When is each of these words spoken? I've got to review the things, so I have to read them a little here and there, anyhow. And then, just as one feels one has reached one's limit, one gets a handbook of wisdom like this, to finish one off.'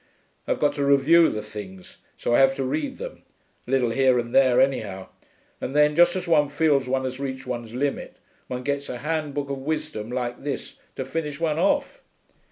I've 0.47 0.57
got 0.57 0.73
to 0.73 0.83
review 0.83 1.29
the 1.29 1.43
things, 1.43 1.97
so 2.17 2.33
I 2.33 2.39
have 2.39 2.55
to 2.55 2.63
read 2.63 2.97
them 2.97 3.21
a 3.67 3.69
little 3.69 3.91
here 3.91 4.17
and 4.17 4.33
there, 4.33 4.59
anyhow. 4.59 5.09
And 5.61 5.75
then, 5.75 5.95
just 5.95 6.15
as 6.15 6.27
one 6.27 6.49
feels 6.49 6.89
one 6.89 7.03
has 7.03 7.19
reached 7.19 7.45
one's 7.45 7.75
limit, 7.75 8.17
one 8.47 8.63
gets 8.63 8.89
a 8.89 8.97
handbook 8.97 9.51
of 9.51 9.59
wisdom 9.59 10.09
like 10.11 10.43
this, 10.43 10.73
to 10.95 11.05
finish 11.05 11.39
one 11.39 11.59
off.' 11.59 12.01